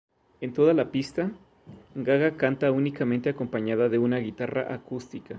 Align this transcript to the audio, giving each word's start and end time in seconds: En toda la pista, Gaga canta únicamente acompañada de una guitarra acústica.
En 0.39 0.51
toda 0.51 0.73
la 0.73 0.89
pista, 0.89 1.29
Gaga 1.93 2.35
canta 2.35 2.71
únicamente 2.71 3.29
acompañada 3.29 3.87
de 3.87 3.99
una 3.99 4.17
guitarra 4.17 4.73
acústica. 4.73 5.29